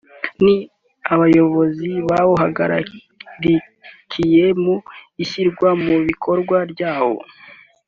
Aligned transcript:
ni 0.43 0.55
Abayobozi 1.13 1.89
bawuhagarikiye 2.09 4.45
mu 4.63 4.75
ishyirwa 5.23 5.69
mu 5.83 5.95
bikorwa 6.07 6.57
ryawo 6.71 7.17